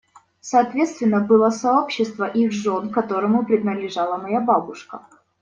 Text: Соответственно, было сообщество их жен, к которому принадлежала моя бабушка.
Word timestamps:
Соответственно, 0.41 1.19
было 1.19 1.51
сообщество 1.51 2.23
их 2.23 2.51
жен, 2.51 2.89
к 2.89 2.93
которому 2.95 3.45
принадлежала 3.45 4.17
моя 4.17 4.41
бабушка. 4.41 5.05